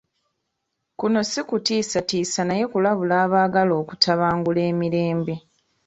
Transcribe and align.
Kuno 0.99 1.19
si 1.31 1.41
kutiisatiisa 1.49 2.41
naye 2.47 2.65
kulabula 2.71 3.15
abaagala 3.25 3.73
okutabangula 3.81 4.61
emirembe. 4.71 5.35